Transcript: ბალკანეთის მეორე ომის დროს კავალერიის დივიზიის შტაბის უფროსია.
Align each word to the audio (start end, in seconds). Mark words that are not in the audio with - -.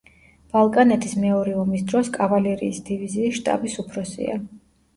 ბალკანეთის 0.53 1.13
მეორე 1.25 1.53
ომის 1.65 1.85
დროს 1.93 2.11
კავალერიის 2.17 2.81
დივიზიის 2.89 3.39
შტაბის 3.39 3.79
უფროსია. 3.87 4.43